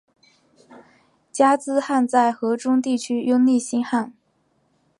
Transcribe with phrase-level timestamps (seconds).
[1.31, 4.15] 加兹罕在河中地区拥立新汗。